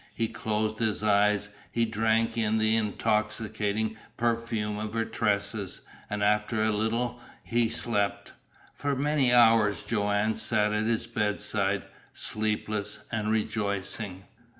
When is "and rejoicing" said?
13.11-14.23